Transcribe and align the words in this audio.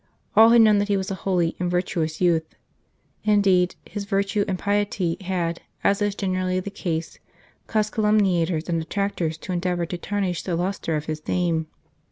All 0.35 0.49
had 0.49 0.61
known 0.61 0.79
that 0.79 0.87
he 0.87 0.97
was 0.97 1.11
a 1.11 1.21
holy 1.29 1.55
and 1.59 1.69
virtuous 1.69 2.19
youth; 2.19 2.55
indeed, 3.23 3.75
his 3.85 4.05
virtue 4.05 4.43
and 4.47 4.57
piety 4.57 5.15
had, 5.23 5.61
as 5.83 6.01
is 6.01 6.15
generally 6.15 6.59
the 6.59 6.71
case, 6.71 7.19
caused 7.67 7.93
calumniators 7.93 8.67
and 8.67 8.79
detractors 8.81 9.37
to 9.37 9.51
endeavour 9.53 9.85
to 9.85 9.99
tarnish 9.99 10.41
the 10.41 10.55
lustre 10.55 10.95
of 10.95 11.05
his 11.05 11.27
name. 11.27 11.67